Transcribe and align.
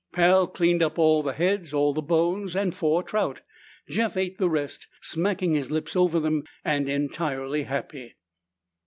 Pal 0.13 0.47
cleaned 0.47 0.81
up 0.81 0.97
all 0.97 1.21
the 1.21 1.31
heads, 1.33 1.75
all 1.75 1.93
the 1.93 2.01
bones, 2.01 2.55
and 2.55 2.73
four 2.73 3.03
trout. 3.03 3.41
Jeff 3.87 4.17
ate 4.17 4.39
the 4.39 4.49
rest, 4.49 4.87
smacking 4.99 5.53
his 5.53 5.69
lips 5.69 5.95
over 5.95 6.19
them 6.19 6.41
and 6.65 6.89
entirely 6.89 7.65
happy. 7.65 8.15